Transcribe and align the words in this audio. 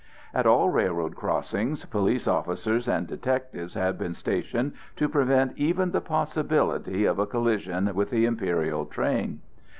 At 0.33 0.47
all 0.47 0.69
railroad 0.69 1.15
crossings 1.15 1.85
police 1.85 2.27
officers 2.27 2.87
and 2.87 3.05
detectives 3.05 3.75
had 3.75 3.99
been 3.99 4.15
stationed 4.15 4.73
to 4.95 5.07
prevent 5.07 5.55
even 5.57 5.91
the 5.91 6.01
possibility 6.01 7.05
of 7.05 7.19
a 7.19 7.27
collision 7.27 7.93
with 7.93 8.09
the 8.09 8.25
imperial 8.25 8.87
train. 8.87 9.41